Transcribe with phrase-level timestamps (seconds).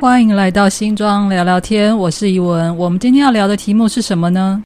[0.00, 2.76] 欢迎来到新庄聊聊天，我是怡文。
[2.76, 4.62] 我们今天要聊的题目是什么呢？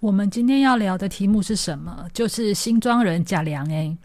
[0.00, 2.04] 我们今天要聊的题目是什么？
[2.12, 3.96] 就是新庄人贾良 A。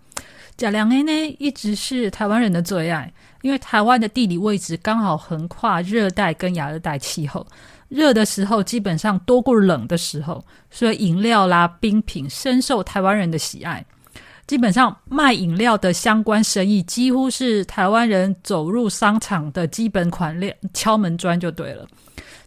[0.56, 3.12] 贾良 A 呢，一直是台湾人的最爱，
[3.42, 7.46] 因为台湾的地理位置刚好横跨热带跟亚热带气候，
[7.90, 13.84] 热的时候基本上多过冷的时候，所以饮料啦、冰品深受台湾人的喜爱。
[14.48, 21.86] 基本上卖饮料的相关生意，几乎是台湾人走入商场的基本款链敲门砖就对了。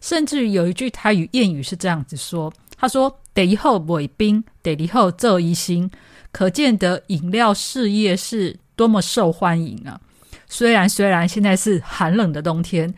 [0.01, 5.89] 甚至有一句台语谚语是这样子说：“他说，得以后尾冰，得以后这一心。”
[6.33, 9.99] 可见的饮料事业是多么受欢迎啊！
[10.47, 12.91] 虽然虽然现在是寒冷的冬天，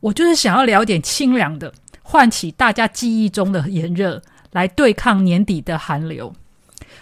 [0.00, 1.70] 我就是想要聊点清凉的，
[2.02, 6.34] 唤起大家记忆中的炎热，来对抗年底的寒流。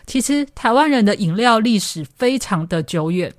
[0.06, 3.34] 其实台湾人的饮料历史非常的久远，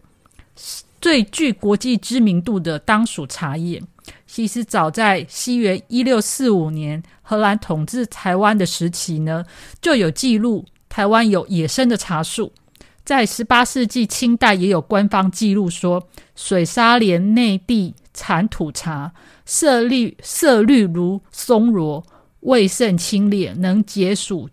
[0.99, 3.81] 最具国际知名度的当属茶叶。
[4.25, 9.45] 其实早在西元一六四五年荷兰统治台湾的时期呢，
[9.81, 12.51] 就有记录台湾有野生的茶树。
[13.03, 19.13] 在十八世纪清代也有官方记录说，水沙连内地产土茶，
[19.45, 22.05] 色绿色绿如松萝，
[22.41, 24.49] 味甚清冽，能解暑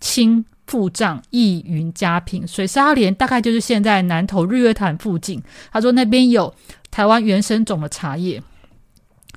[0.00, 0.46] 清。
[0.70, 5.42] 腹胀易云佳品，水沙莲大概就是现在南投日月潭附近。
[5.72, 6.54] 他说那边有
[6.92, 8.40] 台湾原生种的茶叶，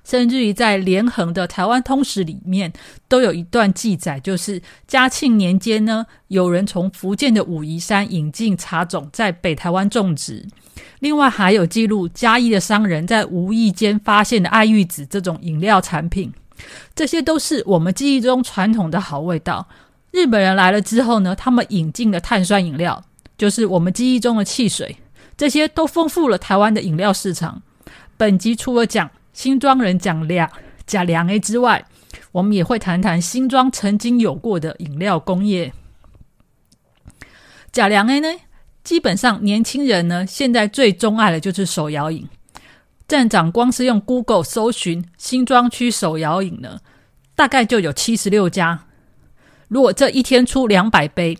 [0.03, 2.71] 甚至于在连横的台湾通史里面
[3.07, 10.45] 都有一段记载，就是嘉庆年间呢，有人从福建的武夷山引进茶种，在北台湾种植。
[10.99, 16.31] 另外还有记录嘉义的商人在无意间发现的爱玉子这种饮料产品，
[16.93, 19.67] 这些都是我们记忆中传统的好味道。
[20.13, 23.03] 日本人来了之后呢，他们引进的碳酸饮料，
[23.35, 24.95] 就是我们记忆中的汽水，
[25.35, 27.63] 这些都丰富了台湾的饮料市场。
[28.15, 30.47] 本集除了讲新庄人讲两
[30.85, 31.83] 讲两 A 之外，
[32.31, 35.73] 我们也会谈谈新庄曾经有过的饮料工业。
[37.71, 38.27] 假良 A 呢，
[38.83, 42.29] 基本上年轻人呢现在最钟爱的就是手摇饮。
[43.07, 46.81] 站长光是用 Google 搜寻新庄区手摇饮呢，
[47.35, 48.85] 大概就有七十六家。
[49.67, 51.37] 如果这一天出两百杯，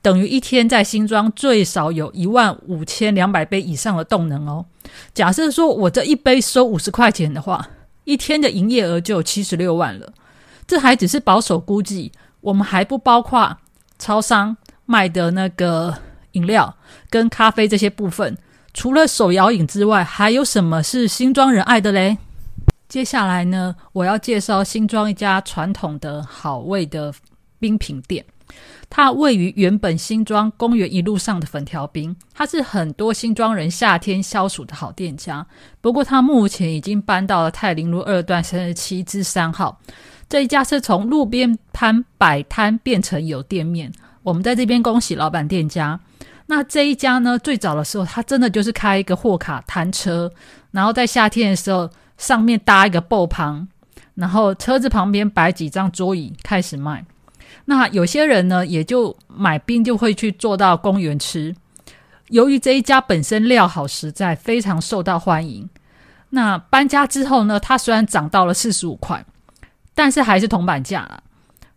[0.00, 4.66] 等于一天在新庄最少有一万五千两百杯以上的动能哦。
[5.14, 7.68] 假设说我这一杯收五十块钱的话，
[8.04, 10.12] 一天的营业额就有七十六万了。
[10.66, 13.58] 这还只是保守估计，我们还不包括
[13.98, 14.56] 超商
[14.86, 15.94] 卖的那个
[16.32, 16.76] 饮料
[17.08, 18.36] 跟咖啡这些部分。
[18.74, 22.18] 除了手摇饮之外，还有什么是新庄人爱的嘞？
[22.88, 27.12] 接下来呢，我要介绍新庄一家传统的好味的。
[27.62, 28.24] 冰品店，
[28.90, 35.46] 它位于原本新庄公园一路上的粉条冰，它是很多新庄人夏天消暑的好店家。
[35.80, 39.80] 不过，它目前已经搬到了泰林路二段三十七至三号。
[40.28, 43.92] 这一家是从路边摊摆摊变成有店面。
[44.24, 46.00] 我们在这边恭喜老板店家。
[46.46, 50.32] 那这一家呢，最早的时候，它真的就是开一个货卡摊车，
[50.72, 53.68] 然后在夏天的时候，上面搭一个布棚，
[54.16, 57.04] 然后车子旁边摆几张桌椅，开始卖。
[57.64, 61.54] 那有些人呢，也就买冰就会去坐到公园吃。
[62.28, 65.68] 由于这一家本身料好实在，非常受到欢迎。
[66.30, 69.24] 那搬家之后呢，它虽然涨到了四十五块，
[69.94, 71.22] 但是还是铜板价了。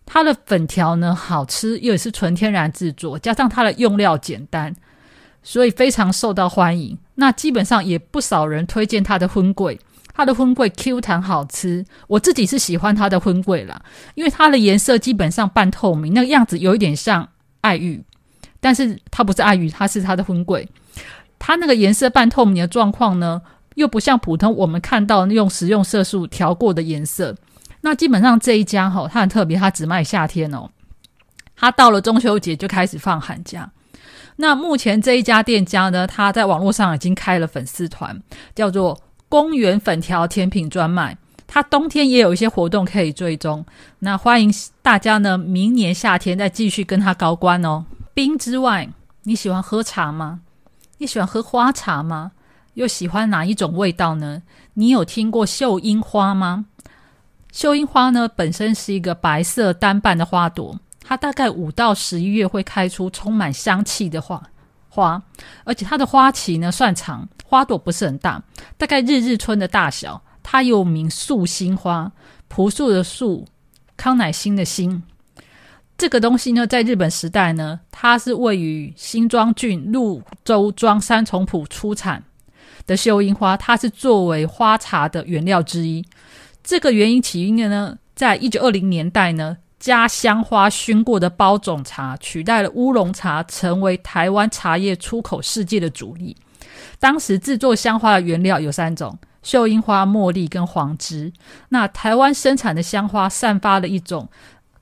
[0.06, 4.74] 它的粉条呢好吃，又是纯天然制作，加上它的用料简单，
[5.44, 6.98] 所以非常受到欢迎。
[7.16, 9.80] 那基本上也不少人推荐它的荤桂。
[10.16, 13.82] 它的荤桂 Q 弹好吃，我自己是喜欢它的荤桂啦，
[14.14, 17.28] 因为它的颜色基本上半透明，那个样子有一点像
[17.60, 18.02] 爱玉，
[18.62, 20.70] 但是它不是爱玉，它是它的荤桂。
[21.38, 23.42] 它那个颜色半透明的状况呢，
[23.74, 27.36] 又不像普通我们看到用食用色素调过的颜色。
[27.82, 30.70] 那基本上这一家哈，它很特别，它只卖夏天哦，
[31.58, 33.70] 它到了中秋节就开始放寒假。
[34.38, 38.24] 那目前这一家店家呢，它在网络上已经开了粉丝团，
[38.56, 38.98] 叫做。
[39.36, 43.66] 公园粉条甜品专卖，它冬天也有一些活动可以追踪。
[44.00, 44.50] 那欢迎
[44.82, 47.84] 大家呢，明年夏天再继续跟它高官哦。
[48.14, 48.88] 冰之外，
[49.24, 50.40] 你喜欢喝茶吗？
[51.00, 52.32] 你喜欢喝花茶吗？
[52.76, 54.42] 又喜欢哪一种味道呢？
[54.76, 56.68] 你有听过绣樱花吗？
[57.52, 64.42] 绣樱花呢，本身是一个白色单瓣的花朵，它大概五到十一月会开出充满香气的花。
[64.96, 65.22] 花，
[65.66, 68.42] 而且它的花期呢算长，花朵不是很大，
[68.78, 70.22] 大概日日春的大小。
[70.48, 72.12] 它又名素心花，
[72.48, 73.46] 朴素的素，
[73.98, 75.04] 康乃馨的馨。
[75.98, 82.24] 这个东西呢，在日本时代呢，它是位于新庄郡鹿州庄三重浦出产。
[82.86, 86.06] 的秀樱花，它是作为花茶的原料之一。
[86.64, 96.36] 这个原因起因呢，在一九二零年代呢，加香花熏过的包种茶取代了乌龙茶，成为台湾茶叶出口世界的主力。
[96.98, 101.32] 当时制作香花的原料有三种：秀英花、茉莉跟黄枝。
[101.70, 104.28] 那台湾生产的香花散发了一种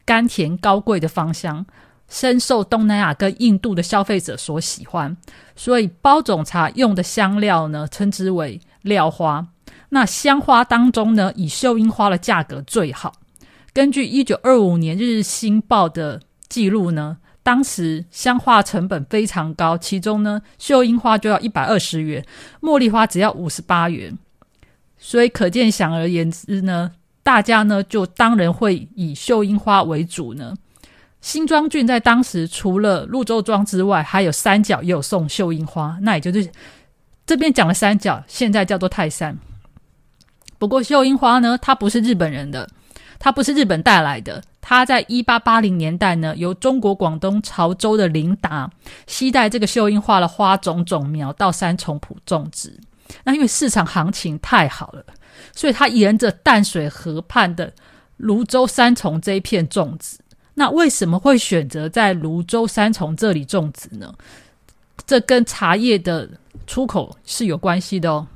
[0.05, 1.65] 甘甜高贵的芳香，
[2.07, 5.17] 深受东南亚跟印度的消费者所喜欢。
[5.53, 9.45] 所以包种茶用的香料呢，称之为料花。
[9.89, 13.11] 那香花当中呢，以秀英花的价格最好。
[13.73, 22.23] 根据一九二五年《日新报》的记录呢，当时香花成本非常高，其中呢，秀英花就要一百二十元，
[22.61, 24.15] 茉莉花只要五十八元。
[24.99, 26.91] 所以可见，想而言之呢，
[27.23, 30.53] 大家呢就当然会以秀英花为主呢。
[31.19, 36.47] 新庄郡在当时除了潞州庄之外，还有三角也有送秀英花，那也就是
[37.25, 39.35] 这边讲的三角，现在叫做泰山。
[40.59, 42.69] 不过秀英花呢，它不是日本人的，
[43.23, 44.43] 它不是日本带来的。
[44.59, 48.69] 它在一八八零年代呢，由中国广东潮州的林达
[49.07, 52.77] 携带这个秀英花的花种种苗到三重埔种植。
[53.23, 55.05] 那因为市场行情太好了，
[55.55, 57.71] 所以它沿着淡水河畔的
[58.17, 60.17] 泸州三重这一片种植。
[60.55, 64.13] 那为什么会选择在泸州三重这里种植呢？
[65.07, 66.29] 这跟茶叶的
[66.67, 68.27] 出口是有关系的哦。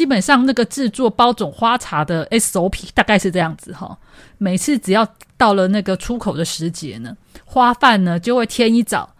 [0.00, 3.98] 基本上，那个制作包种花茶的 SOP 大概是这样子哈。
[4.38, 5.06] 每次只要
[5.36, 7.14] 到了那个出口的时节呢，
[7.44, 9.10] 花贩呢就会天一早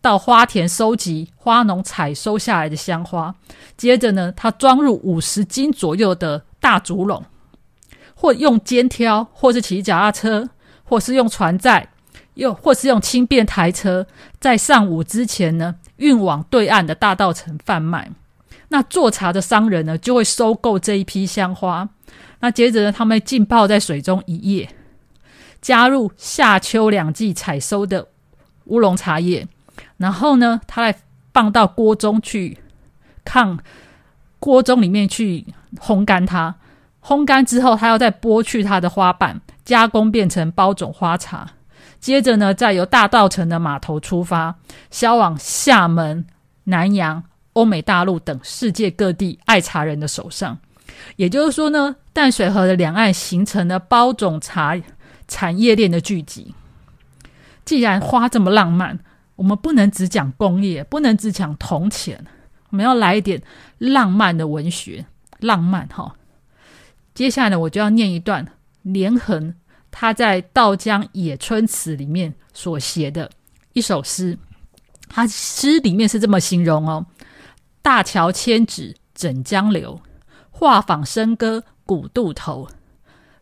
[0.00, 3.34] 到花田收集花农采收下来的香花，
[3.76, 7.24] 接着呢，他装入五十斤左右的大竹笼，
[8.14, 10.48] 或用肩挑，或是骑脚踏车，
[10.84, 11.88] 或是用船载，
[12.34, 14.06] 又或是用轻便台车，
[14.38, 18.12] 在上午之前呢，运往对岸的大道城贩卖。
[18.72, 21.86] 那做茶的商人呢，就会收购这一批香花。
[22.40, 24.74] 那接着呢，他们浸泡在水中一夜，
[25.60, 28.08] 加入夏秋两季采收的
[28.64, 29.46] 乌龙茶叶，
[29.98, 30.96] 然后呢，他来
[31.34, 32.56] 放到锅中去，
[33.26, 33.58] 看
[34.38, 35.44] 锅中里面去
[35.78, 36.54] 烘干它。
[37.04, 41.46] 烘干之后，他要再剥去它的花瓣，加工变成包种花茶。
[42.00, 44.54] 接着呢，再由大道城的码头出发，
[44.90, 46.24] 销往厦门、
[46.64, 47.24] 南洋。
[47.54, 50.58] 欧美大陆等世界各地爱茶人的手上，
[51.16, 54.80] 也就是说呢，淡水河的两岸形成了包种茶
[55.28, 56.54] 产业链的聚集。
[57.64, 58.98] 既然花这么浪漫，
[59.36, 62.24] 我们不能只讲工业，不能只讲铜钱，
[62.70, 63.40] 我们要来一点
[63.78, 65.04] 浪漫的文学，
[65.38, 66.14] 浪漫哈。
[67.14, 68.46] 接下来呢，我就要念一段
[68.82, 69.54] 连横
[69.90, 73.30] 他在《道江野春词》里面所写的
[73.74, 74.38] 一首诗，
[75.08, 77.04] 他诗里面是这么形容哦。
[77.82, 80.00] 大桥千尺枕江流，
[80.50, 82.68] 画舫笙歌古渡头。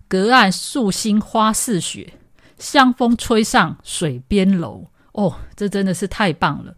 [0.08, 2.14] 隔岸素心花似雪，
[2.58, 4.86] 香风吹上水边楼。
[5.12, 6.74] 哦，这真的是太棒了！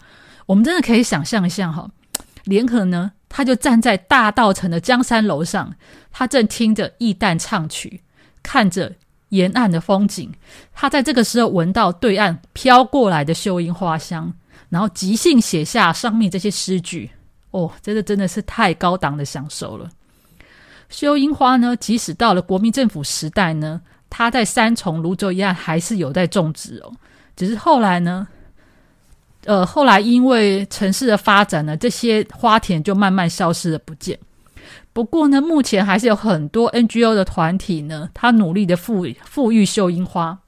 [0.46, 1.88] 我们真的可以想象一下哈，
[2.44, 5.74] 联合呢，他就站在大道城的江山楼上，
[6.10, 8.02] 他正听着义旦唱曲，
[8.42, 8.96] 看着
[9.28, 10.32] 沿岸的风景。
[10.74, 14.34] 他在这个时候闻到对岸飘过来的秀英花香，
[14.68, 17.10] 然后即兴写下上面这些诗句。
[17.52, 19.88] 哦，这个真的是太高档的享受了。
[20.90, 23.80] 秀英花呢，即使到了国民政府时代呢，
[24.10, 26.92] 它在三重、泸州一样还是有在种植哦。
[27.34, 28.28] 只是后来呢，
[29.44, 34.18] 呃，后来因为城市的发展呢，这些花田就慢慢消失了不见。
[34.92, 40.38] 不过呢，目前还是有很多 NGO 的团体呢，他努力的富富裕秀英花，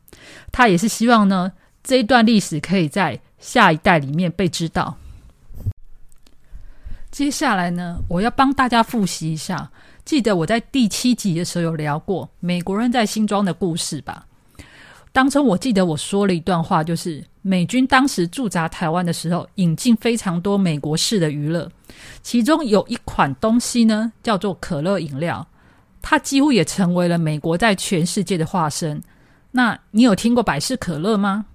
[0.52, 4.98] 他也是希望呢，这一段历史可以在下一代里面被知道。
[7.14, 9.70] 接下来呢，我要帮大家复习一下。
[10.04, 14.26] 记得我在第七集的时候有聊过美国人在新庄的故事吧？
[15.12, 21.70] 当中我记得我说了一段话，就是美军当时驻扎台湾的时候，引进非常多美国式的娱乐，
[22.20, 25.46] 其中有一款东西呢，叫做可乐饮料，
[26.02, 29.00] 它几乎也成为了美国在全世界的化身。
[29.52, 31.46] 那你有听过百事可乐吗？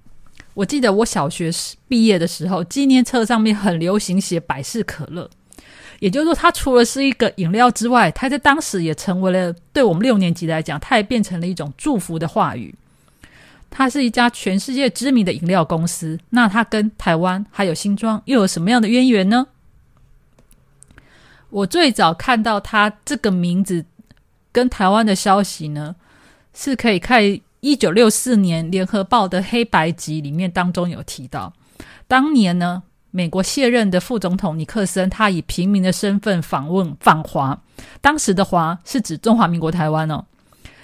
[0.54, 1.52] 我记得我小学
[1.90, 5.30] 毕业的时候，纪念册上面很流行写百事可乐。
[6.00, 12.74] 也就是说，它除了是一个饮料之外，它在当时也成为了对我们六年级来讲，它也变成了一种祝福的话语。
[13.70, 19.48] 它是一家全世界知名的饮料公司，那它跟台湾还有新庄又有什么样的渊源呢？
[21.50, 23.86] 我最早看到它这个名字
[24.52, 25.96] 跟台湾的消息呢，
[26.54, 27.22] 是可以看
[27.60, 31.52] 一九六四年联合报的黑白集里面当中有提到，
[32.08, 32.84] 当年呢。
[33.12, 37.60] 美国卸任的副总统尼克森，他以平民的身份访问访华，
[38.02, 40.24] 当时的“华”是指中华民国台湾哦。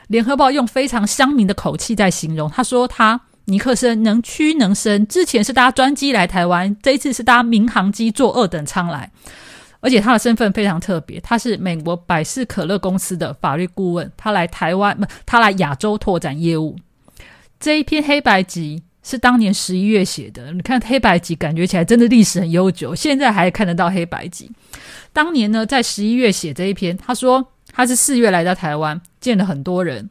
[0.08, 9.12] 联合报用非常乡民的口气在形容，他说他尼克森能屈能伸，之前是搭专机来台湾，这一次是搭民航机坐二等舱来，
[9.80, 16.76] 而且他的身份非常特别，他是美国百事可乐公司的法律顾问，他来台湾，他来亚洲拓展业务。
[17.60, 18.84] 这一篇黑白集。
[19.08, 24.50] 是当年十一月写的，你看黑白集，感觉起来真的历史很悠久，现在还看得到黑白集。
[25.14, 30.10] 当年呢，在十一月写这一篇，他说他是四月来到台湾，见了很多人，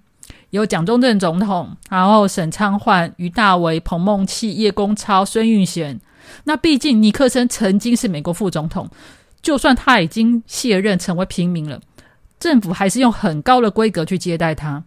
[0.51, 6.01] 有蒋中正总统，然后沈昌焕、于大为、彭孟祺、叶公超、孙运璇。
[6.45, 8.89] 那毕竟尼克森曾经是美国副总统，
[9.43, 11.81] 就算他已经卸任成为平民了，
[12.39, 14.85] 政府还是用很高的规格去接待他。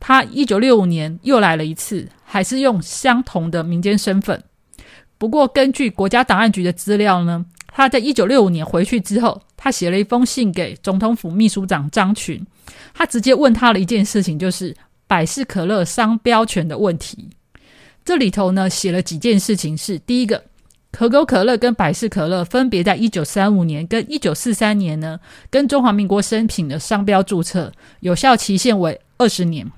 [0.00, 4.42] 他一九六五年又来了一次，还是用相同的民间身份。
[5.18, 12.46] 不过，根据国家档案局的资料呢，他在一九六五年回去之后，他写了一封信给总统府秘书长张群，
[12.94, 14.72] 他直接问他了一件事情，就是
[15.08, 17.28] 百事可乐商标权的问题。
[18.04, 20.42] 这里头呢，写了几件事情，是第一个，
[20.92, 25.18] 可口可乐跟百事可乐分别在一九三五年跟一九四三年呢，
[25.50, 29.68] 跟中华民国申请的商标注册，有效期限为二十年。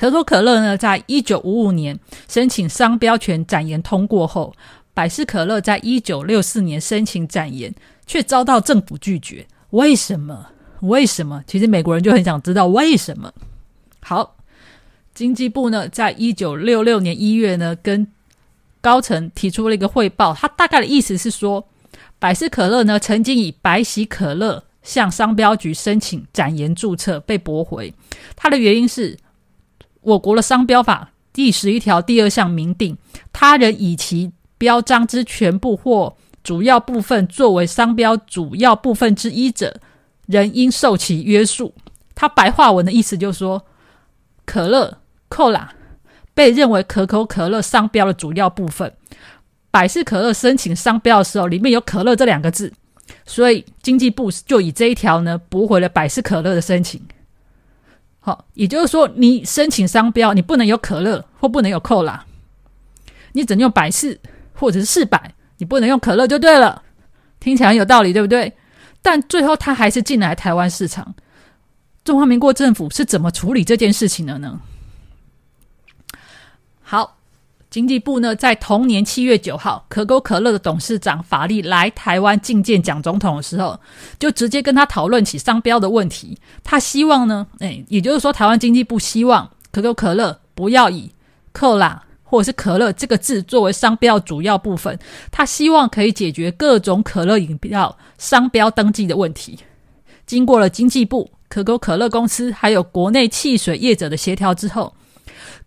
[0.00, 4.54] 可口可乐呢，在一九五五年申请商标权展延通过后，
[4.94, 7.74] 百事可乐在一九六四年申请展延，
[8.06, 9.46] 却遭到政府拒绝。
[9.72, 10.46] 为什么？
[10.80, 11.44] 为什么？
[11.46, 13.30] 其实美国人就很想知道为什么。
[14.00, 14.36] 好，
[15.12, 18.06] 经济部呢，在一九六六年一月呢，跟
[18.80, 21.68] 高层提出了一个汇报，他大概的意思是说，
[22.18, 27.92] 百事可乐呢，曾经以百喜可乐向商标局申请展延注册，被驳回。
[28.34, 29.18] 他的原因是。
[30.02, 32.96] 我国的商标法第十一条第二项明定，
[33.32, 39.80] 他人以其标章之全部或主要部分作为商标主要部分之一者，
[40.26, 41.74] 人应受其约束。
[42.14, 43.64] 他白话文的意思就是说，
[44.44, 45.74] 可乐、扣啦
[46.34, 48.92] 被认为可口可乐商标的主要部分，
[49.70, 52.72] 百事可乐申请商标的时候，里面有可乐这两个字，
[53.24, 57.00] 所以经济部就以这一条呢驳回了百事可乐的申请。
[58.20, 62.26] 好，也就是说，你申请商标，你不能有可乐或不能有扣啦，
[63.32, 64.20] 你只能用百事
[64.54, 66.82] 或者是四百，你不能用可乐就对了。
[67.40, 68.52] 听起来有道理，对不对？
[69.00, 71.14] 但最后他还是进来台湾市场。
[72.04, 74.60] 中华民国政府是怎么处理这件事情的呢？
[76.82, 77.16] 好。
[77.70, 83.78] 经济部呢，在同年七月九号，可口可乐的董事长法力来台湾觐见蒋总统的时候，
[84.18, 86.36] 就直接跟他讨论起商标的问题。
[86.64, 91.08] 他希望呢，哎，也就是说，台湾经济部希望可口可乐不要以
[91.54, 94.98] “克拉”或者是“可乐”这个字作为商标主要部分。
[95.30, 99.56] 他希望可以解决各种可乐饮料商标登记的问题。
[100.26, 104.92] 经过了经济部、可口可乐公司还有国内汽水业者的协调之后。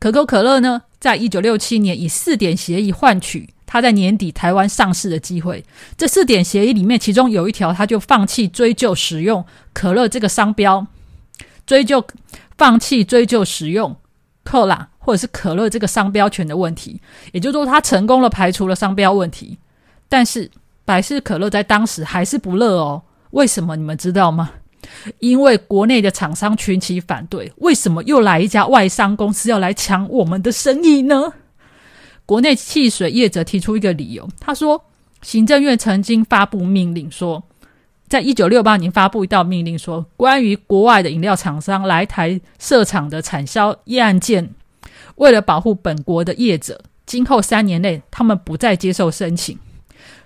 [0.03, 5.63] 可口可乐呢，在一九六七年以四点协议换取它在年底台湾上市的机会。
[5.97, 10.85] 这四点协议里面，其中有一条，他就放弃追究使用可乐这个商标，
[11.65, 12.05] 追究
[12.57, 13.95] 放弃追究使用
[14.43, 16.99] 可拉或者是可乐这个商标权的问题。
[17.31, 19.57] 也就是说，他成功了排除了商标问题。
[20.09, 20.51] 但是
[20.83, 23.01] 百事可乐在当时还是不乐哦。
[23.31, 23.77] 为什么？
[23.77, 24.51] 你们知道吗？
[25.19, 31.33] 因为国内的厂商群起反对，为什么又来一家外商公司要来抢我们的生意呢？
[32.25, 34.81] 国内汽水业者提出一个理由，他说，
[35.21, 37.43] 行政院曾经发布命令说，
[38.07, 44.49] 在一九六八年发布一道命令说，关于国外的饮料厂商来台设厂的产销业案件，
[45.15, 49.59] 为了保护本国的业者，今后三年内他们不再接受申请，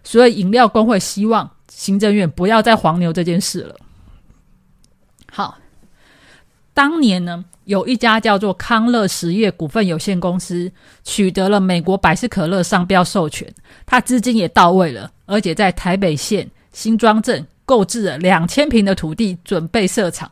[0.03, 3.75] 所以饮料工会希望行政院不要再黄牛这件事了。
[5.37, 5.59] 好，
[6.73, 10.71] 当年呢，有一家叫做康乐实业股份有限公司
[11.03, 13.47] 取得了美国百事可乐商标授权，
[13.85, 20.31] 它资金也到位了，而且在台北县新庄镇购置了两千平的土地，准备设厂。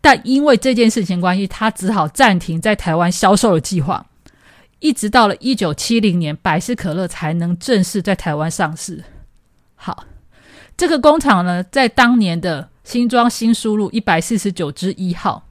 [0.00, 4.06] 但因为这件事情关系，他只好暂停在台湾销售的计划，
[4.78, 9.04] 一直到了一九七零年，百事可乐才能正式在台湾上市。
[9.74, 10.06] 好，
[10.74, 12.70] 这个工厂呢，在当年的。
[12.84, 15.44] 新庄新输入一百四十九支一号，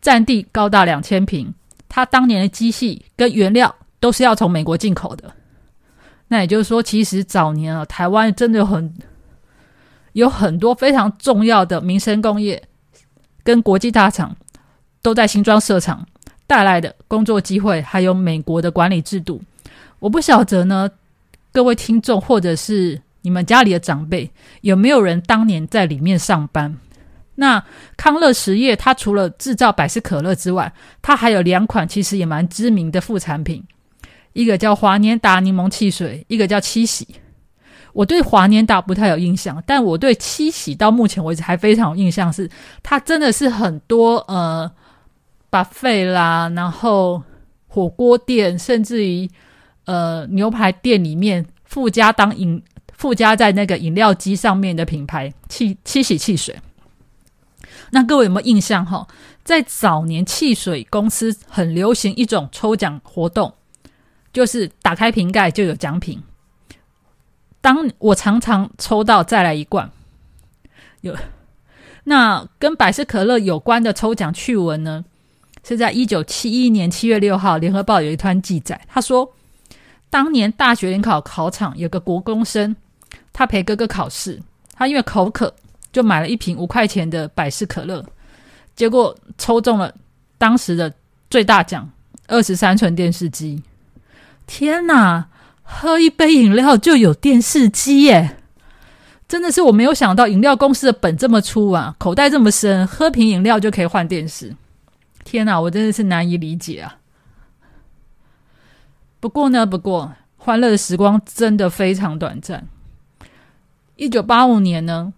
[0.00, 1.54] 占地高达两千平。
[1.88, 5.32] 它当年的机器跟原料都是要从美国进口的。
[6.28, 8.94] 那也就是说，其实早年啊，台湾真的有很
[10.12, 12.62] 有很多非常重要的民生工业
[13.42, 14.36] 跟国际大厂
[15.00, 16.06] 都在新庄设厂，
[16.46, 19.40] 带来的工作机会还有美国的管理制度。
[20.00, 20.90] 我不晓得呢，
[21.50, 26.76] 各位听众或者是你们家里的长辈，有没有人当年在里面上班？
[27.36, 27.62] 那
[27.96, 33.64] 康乐实业它除了制造百事可乐之外，它还有两款其实也蛮知名的副产品，
[34.32, 37.06] 一个叫华年达柠檬汽水，一个叫七喜。
[37.92, 42.48] 我对华年达不太有印象，但我对七喜到目前为止还非常有印象，是
[42.82, 44.70] 它真的是很多呃
[45.48, 47.22] 把费啦，然后
[47.66, 49.28] 火锅店，甚至于
[49.84, 52.62] 呃牛排店里面附加当饮
[52.98, 56.54] 附加在那个饮料机上面的品牌七七喜汽水。
[57.92, 59.08] 那各位有没有印象哈？
[59.42, 63.54] 在早年汽水公司很流行一种抽奖活动，
[64.30, 66.22] 就是打开瓶盖就有奖品。
[67.62, 69.90] 当我常常抽到再来一罐，
[71.00, 71.16] 有
[72.04, 75.04] 那跟百事可乐有关的抽奖趣闻呢？
[75.64, 79.34] 是在一九七一年七月六号，《联合报》有一段记载，他说，
[80.08, 82.76] 当年大学联考考场有个国公生，
[83.38, 84.42] 他陪哥哥考试，
[84.74, 85.54] 他因为口渴。
[85.90, 88.04] 就买了一瓶五块钱的百事可乐，
[88.76, 89.92] 结果抽中了
[90.36, 90.92] 当时的
[91.30, 91.88] 最大奖
[92.26, 93.62] 二十三寸电视机。
[94.46, 95.28] 天哪，
[95.62, 98.36] 喝一杯饮料就有电视机耶！
[99.26, 104.54] 真的是我没有想到，饮料公司的本这么粗啊，口袋这么深，喝瓶饮料就可以换电视。
[105.24, 106.98] 天哪，我真的是难以理解啊！
[109.20, 112.68] 不过呢，不过欢乐的时光真的非常短暂。
[113.98, 115.12] 一九八五年呢。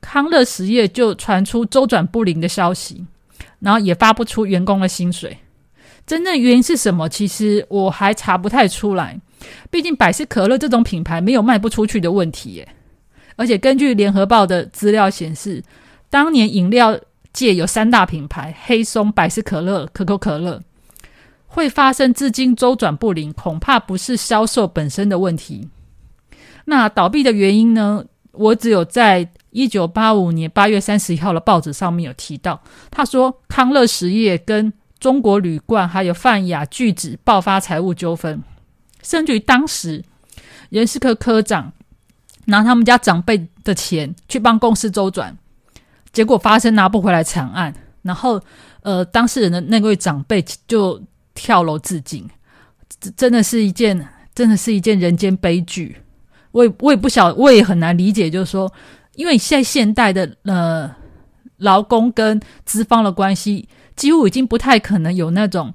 [0.00, 3.04] 康乐实业就传出周转不灵的消息，
[3.58, 5.36] 然后也发不出员工的薪水。
[6.06, 7.08] 真正原因是什么？
[7.08, 9.18] 其实我还查不太出来。
[9.70, 12.68] 毕竟百事可乐这种品牌没有卖不出去的问题耶。
[13.34, 15.62] 而且根据联合报的资料显示，
[16.08, 16.96] 当年饮料
[17.32, 20.60] 界有三大品牌：黑松、百事可乐、可口可乐，
[21.46, 25.68] 会发生资金周转不灵，恐怕不是销售本身的问题。
[26.66, 28.04] 那倒闭的原因呢？
[28.30, 29.28] 我只有在。
[29.50, 38.42] 一九八五年八月三十一号的报纸上面有提到，他说康乐实业跟中国旅馆还有泛亚巨子爆发财务纠纷，
[39.02, 40.04] 甚至于当时
[40.68, 41.72] 人事科科长
[42.44, 45.34] 拿他们家长辈的钱去帮公司周转，
[46.12, 48.38] 结果发生拿不回来惨案，然后
[48.82, 51.02] 呃当事人的那位长辈就
[51.32, 52.28] 跳楼自尽，
[53.16, 55.96] 真的是一件真的是一件人间悲剧。
[56.56, 58.72] 我也我也不晓，我也很难理解，就是说。
[59.16, 60.94] 因为现在现代的呃
[61.56, 63.66] 劳工跟资方的关系，
[63.96, 65.72] 几乎已经不太可能有那种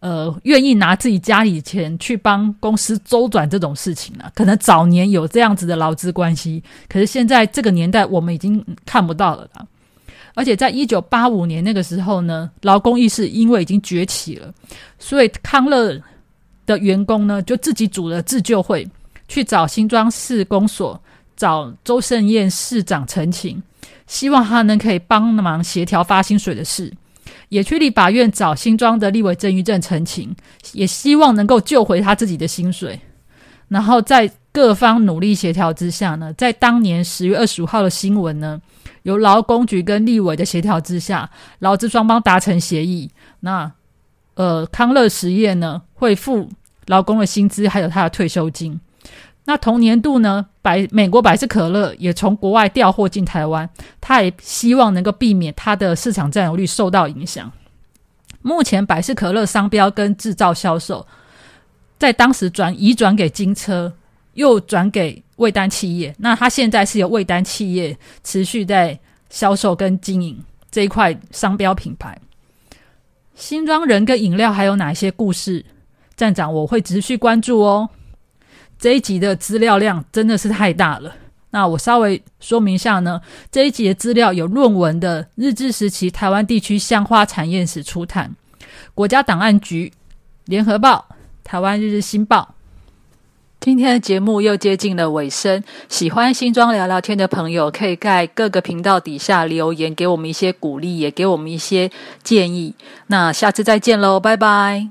[0.00, 4.30] 呃愿意拿自己家里钱去帮公司周转这种事情了。
[4.34, 9.48] 可能早年有这样子的劳资关系，可是现在这个年代我们已经看不到了。
[10.34, 14.52] 而且在一九八五年那个时候呢，劳工意识因为已经崛起了，
[14.98, 15.98] 所以康乐
[16.66, 18.86] 的员工呢就自己组了自救会，
[19.28, 21.00] 去找新庄市公所。
[21.36, 23.62] 找周盛燕市长陈情，
[24.06, 26.90] 希望他能可以帮忙协调发薪水的事，
[27.50, 30.34] 也去立法院找新庄的立委郑玉正陈情，
[30.72, 32.98] 也希望能够救回他自己的薪水。
[33.68, 38.58] 然后在各方努力协调之下呢，在当年十月二十五号的新闻呢，
[39.02, 43.10] 由劳工局跟立委的协调之下，劳资双方达成协议。
[43.40, 43.70] 那
[44.36, 46.48] 呃，康乐实业呢会付
[46.86, 48.80] 劳工的薪资，还有他的退休金。
[49.46, 53.68] 那同年度呢，百美国百事可乐也从国外调货进台湾，
[54.00, 57.50] 他也希望能够避免它的市场占有率受到影响。
[58.42, 61.06] 目前百事可乐商标跟制造销售，
[61.96, 63.92] 在当时转移转给金车，
[64.34, 66.14] 又转给味丹企业。
[66.18, 68.98] 那它现在是由味丹企业持续在
[69.30, 70.36] 销售跟经营
[70.72, 72.18] 这一块商标品牌。
[73.36, 75.64] 新庄人跟饮料还有哪些故事？
[76.16, 77.88] 站长我会持续关注哦。
[78.78, 81.14] 这一集的资料量真的是太大了。
[81.50, 88.34] 那我稍微说明一下呢，这一集的资料有论文的日治时期台湾地区香花产业史初探、
[88.94, 89.92] 国家档案局、
[90.44, 91.06] 联合报、
[91.42, 92.54] 台湾日日新报。
[93.58, 101.90] 今天的节目又接近了尾声，喜欢新庄聊聊天的朋友，可以在各个频道底下留言，给我们一些鼓励，也给我们一些
[102.22, 102.74] 建议。
[103.06, 104.88] 那下次再见喽，拜拜。